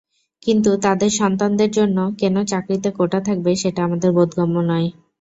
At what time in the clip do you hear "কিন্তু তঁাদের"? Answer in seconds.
0.43-1.11